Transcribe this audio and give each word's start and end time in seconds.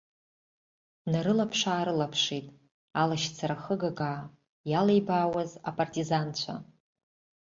Днарылаԥш-арылаԥшит 1.03 2.45
алашьцара 3.01 3.57
хыгагаа 3.63 4.21
иалибаауаз 4.71 5.51
апартизанцәа. 5.69 6.55